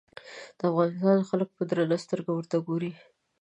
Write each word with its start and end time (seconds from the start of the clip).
د 0.57 0.59
افغانستان 0.71 1.17
خلک 1.29 1.49
په 1.57 1.63
درنه 1.69 1.97
سترګه 2.05 2.31
ورته 2.33 2.57
ګوري. 2.67 2.91